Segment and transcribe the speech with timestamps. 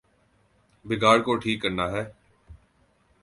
[0.85, 2.03] بگاڑ کو ٹھیک کرنا ہے۔